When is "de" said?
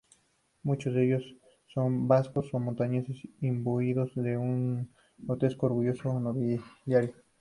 0.95-1.05, 4.15-4.35